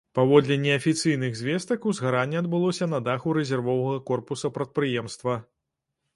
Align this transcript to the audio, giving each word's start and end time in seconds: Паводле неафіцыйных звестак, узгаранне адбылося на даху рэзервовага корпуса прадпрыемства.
Паводле 0.17 0.55
неафіцыйных 0.61 1.35
звестак, 1.41 1.85
узгаранне 1.91 2.39
адбылося 2.41 2.89
на 2.95 3.03
даху 3.09 3.37
рэзервовага 3.41 4.01
корпуса 4.09 4.53
прадпрыемства. 4.59 5.39